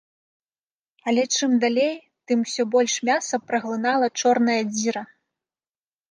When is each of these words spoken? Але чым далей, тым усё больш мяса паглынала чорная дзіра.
Але 1.09 1.23
чым 1.35 1.51
далей, 1.63 1.91
тым 2.31 2.37
усё 2.45 2.65
больш 2.75 2.93
мяса 3.09 3.35
паглынала 3.51 4.07
чорная 4.23 4.57
дзіра. 4.73 5.03